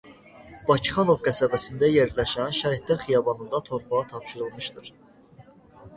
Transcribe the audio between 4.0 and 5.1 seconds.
tapşırılmışdır.